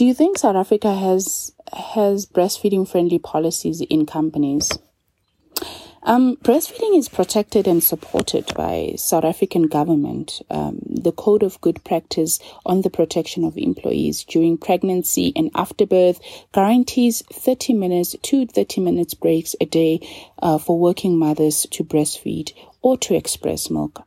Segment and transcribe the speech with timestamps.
[0.00, 4.72] Do you think South Africa has has breastfeeding friendly policies in companies?
[6.04, 10.40] Um, breastfeeding is protected and supported by South African government.
[10.48, 16.18] Um, the Code of Good Practice on the Protection of Employees during pregnancy and afterbirth
[16.54, 20.00] guarantees 30 minutes to 30 minutes breaks a day
[20.38, 24.02] uh, for working mothers to breastfeed or to express milk.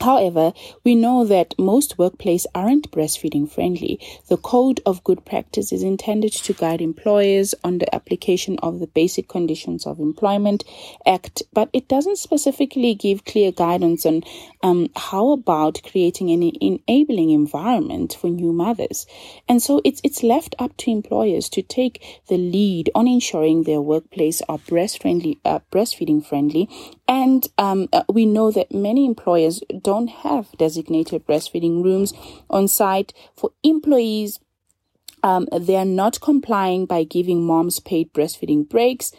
[0.00, 0.52] However,
[0.84, 4.00] we know that most workplaces aren't breastfeeding friendly.
[4.28, 8.86] The Code of Good Practice is intended to guide employers on the application of the
[8.86, 10.64] Basic Conditions of Employment
[11.06, 14.22] Act, but it doesn't specifically give clear guidance on
[14.62, 19.06] um, how about creating an enabling environment for new mothers.
[19.48, 23.80] And so it's it's left up to employers to take the lead on ensuring their
[23.80, 26.68] workplace are breast friendly, uh, breastfeeding friendly.
[27.06, 32.12] And um, uh, we know that many employers don't have designated breastfeeding rooms
[32.50, 34.38] on site for employees.
[35.22, 39.12] Um, they are not complying by giving moms paid breastfeeding breaks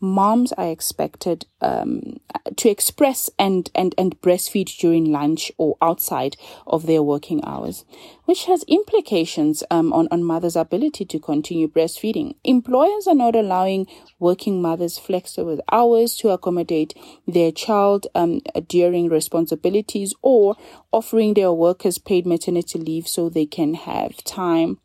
[0.00, 2.18] moms are expected um,
[2.56, 7.84] to express and, and, and breastfeed during lunch or outside of their working hours,
[8.24, 12.34] which has implications um, on, on mothers' ability to continue breastfeeding.
[12.44, 13.86] Employers are not allowing
[14.18, 16.94] working mothers flexible hours to accommodate
[17.26, 20.56] their child um, during responsibilities or
[20.92, 24.78] offering their workers paid maternity leave so they can have time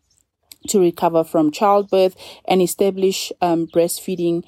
[0.68, 4.44] to recover from childbirth and establish um, breastfeeding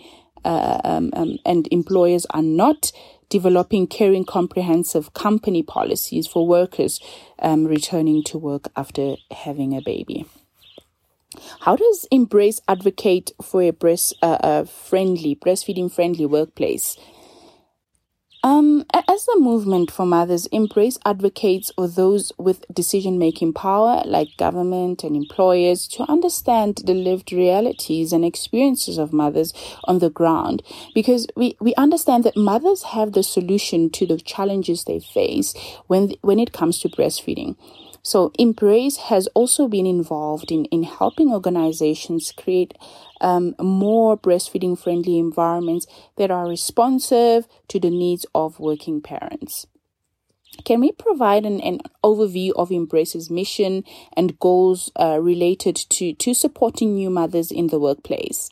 [0.45, 2.91] uh, um, um, and employers are not
[3.29, 6.99] developing caring comprehensive company policies for workers
[7.39, 10.25] um, returning to work after having a baby.
[11.61, 16.97] How does Embrace advocate for a breast uh, uh, friendly, breastfeeding friendly workplace?
[18.47, 24.37] Um, as the movement for mothers, Embrace advocates for those with decision making power, like
[24.37, 29.51] government and employers, to understand the lived realities and experiences of mothers
[29.83, 30.63] on the ground.
[30.95, 35.53] Because we, we understand that mothers have the solution to the challenges they face
[35.87, 37.57] when, when it comes to breastfeeding.
[38.01, 42.73] So Embrace has also been involved in, in helping organizations create
[43.21, 45.87] um, more breastfeeding friendly environments
[46.17, 49.67] that are responsive to the needs of working parents.
[50.63, 53.83] Can we provide an, an overview of Embrace's mission
[54.15, 58.49] and goals uh, related to, to supporting new mothers in the workplace?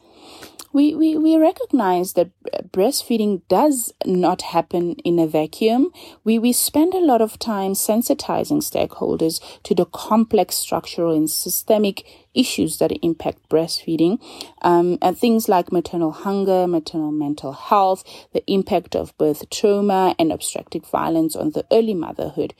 [0.75, 2.31] we, we, we recognize that
[2.75, 5.91] breastfeeding does not happen in a vacuum.
[6.25, 12.06] We, we spend a lot of time sensitizing stakeholders to the complex structural and systemic
[12.35, 14.22] issues that impact breastfeeding,
[14.62, 18.03] um, and things like maternal hunger, maternal mental health,
[18.34, 22.53] the impact of birth trauma, and obstetric violence on the early motherhood.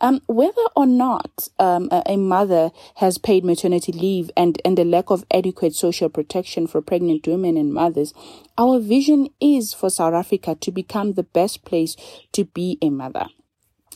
[0.00, 4.84] Um, whether or not um, a, a, mother has paid maternity leave and, and the
[4.84, 8.12] lack of adequate social protection for pregnant women and mothers,
[8.58, 11.94] our vision is for South Africa to become the best place
[12.32, 13.28] to be a mother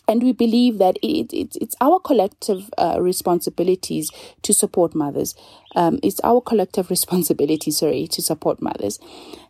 [0.09, 4.11] and we believe that it, it, it's our collective uh, responsibilities
[4.43, 5.35] to support mothers.
[5.75, 8.99] Um, it's our collective responsibility, sorry, to support mothers.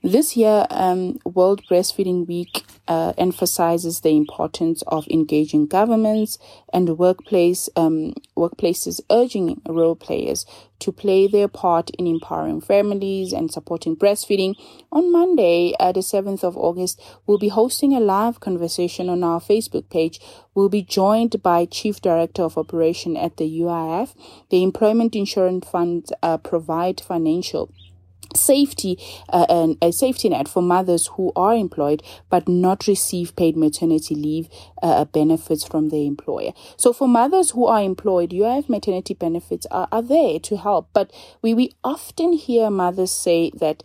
[0.02, 6.38] This year, um, World Breastfeeding Week uh, emphasizes the importance of engaging governments
[6.72, 10.46] and workplace um, workplaces, urging role players
[10.78, 14.54] to play their part in empowering families and supporting breastfeeding.
[14.92, 19.40] On Monday, uh, the 7th of August, we'll be hosting a live conversation on our
[19.40, 20.20] Facebook page.
[20.56, 24.14] We'll be joined by Chief Director of Operation at the UIF.
[24.48, 27.70] The Unemployment Insurance Fund uh, provide financial
[28.34, 33.54] safety uh, and a safety net for mothers who are employed but not receive paid
[33.54, 34.48] maternity leave
[34.82, 36.52] uh, benefits from their employer.
[36.78, 40.88] So for mothers who are employed, UIF maternity benefits are, are there to help.
[40.94, 41.12] But
[41.42, 43.82] we, we often hear mothers say that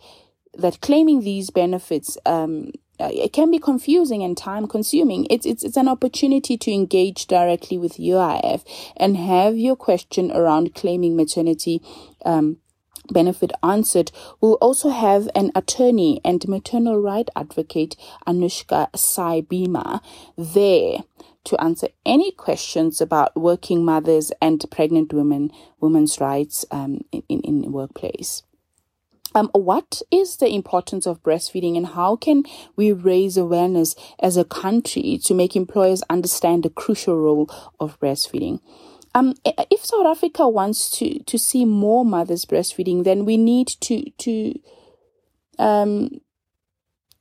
[0.54, 5.26] that claiming these benefits um, uh, it can be confusing and time consuming.
[5.28, 8.64] It's, it's, it's an opportunity to engage directly with UIF
[8.96, 11.82] and have your question around claiming maternity
[12.24, 12.58] um,
[13.10, 17.96] benefit answered, we'll also have an attorney and maternal right advocate,
[18.26, 20.00] Anushka Saibima,
[20.36, 20.98] there
[21.44, 25.50] to answer any questions about working mothers and pregnant women,
[25.80, 28.44] women's rights um, in, in, in workplace.
[29.34, 32.44] Um, what is the importance of breastfeeding and how can
[32.76, 37.50] we raise awareness as a country to make employers understand the crucial role
[37.80, 38.60] of breastfeeding?
[39.14, 44.10] Um, if South Africa wants to to see more mothers breastfeeding, then we need to
[44.10, 44.58] to
[45.58, 46.20] um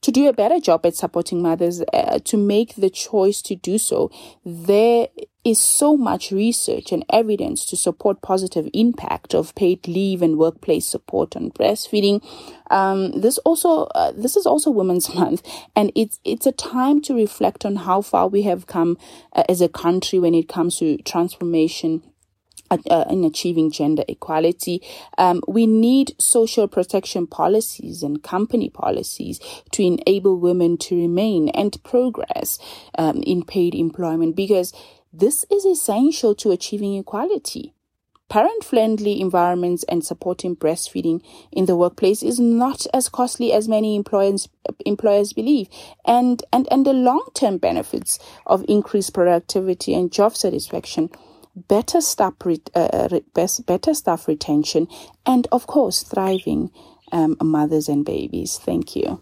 [0.01, 3.77] to do a better job at supporting mothers uh, to make the choice to do
[3.77, 4.09] so.
[4.43, 5.07] There
[5.43, 10.85] is so much research and evidence to support positive impact of paid leave and workplace
[10.85, 12.23] support on breastfeeding.
[12.69, 17.15] Um, this also uh, this is also Women's Month, and it's it's a time to
[17.15, 18.97] reflect on how far we have come
[19.33, 22.03] uh, as a country when it comes to transformation
[22.89, 24.81] uh, in achieving gender equality.
[25.17, 29.39] Um, we need social protection policies and company policies
[29.71, 32.59] to enable women to remain and progress
[32.97, 34.73] um, in paid employment because
[35.13, 37.73] this is essential to achieving equality.
[38.29, 41.21] Parent friendly environments and supporting breastfeeding
[41.51, 44.47] in the workplace is not as costly as many employers,
[44.85, 45.67] employers believe.
[46.05, 51.09] And, and, and the long term benefits of increased productivity and job satisfaction
[51.55, 52.33] better staff,
[52.75, 53.19] uh,
[53.65, 54.87] better staff retention,
[55.25, 56.71] and of course, thriving
[57.11, 58.57] um, mothers and babies.
[58.57, 59.21] Thank you.